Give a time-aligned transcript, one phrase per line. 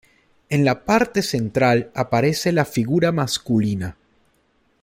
[0.49, 3.95] En la parte central aparece la figura masculina.